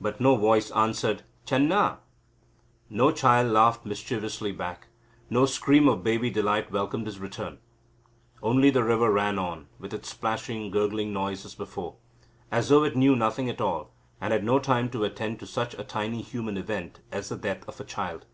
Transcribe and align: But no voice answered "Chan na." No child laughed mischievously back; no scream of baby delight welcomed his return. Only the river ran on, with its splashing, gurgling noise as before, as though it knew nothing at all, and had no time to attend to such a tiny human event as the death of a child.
But 0.00 0.20
no 0.20 0.36
voice 0.36 0.70
answered 0.70 1.24
"Chan 1.44 1.66
na." 1.66 1.96
No 2.88 3.10
child 3.10 3.50
laughed 3.50 3.84
mischievously 3.84 4.52
back; 4.52 4.86
no 5.28 5.44
scream 5.44 5.88
of 5.88 6.04
baby 6.04 6.30
delight 6.30 6.70
welcomed 6.70 7.06
his 7.06 7.18
return. 7.18 7.58
Only 8.44 8.70
the 8.70 8.84
river 8.84 9.10
ran 9.10 9.36
on, 9.40 9.66
with 9.80 9.92
its 9.92 10.10
splashing, 10.10 10.70
gurgling 10.70 11.12
noise 11.12 11.44
as 11.44 11.56
before, 11.56 11.96
as 12.52 12.68
though 12.68 12.84
it 12.84 12.94
knew 12.94 13.16
nothing 13.16 13.50
at 13.50 13.60
all, 13.60 13.90
and 14.20 14.32
had 14.32 14.44
no 14.44 14.60
time 14.60 14.88
to 14.90 15.02
attend 15.02 15.40
to 15.40 15.48
such 15.48 15.74
a 15.74 15.82
tiny 15.82 16.22
human 16.22 16.56
event 16.56 17.00
as 17.10 17.28
the 17.28 17.36
death 17.36 17.66
of 17.68 17.80
a 17.80 17.84
child. 17.84 18.26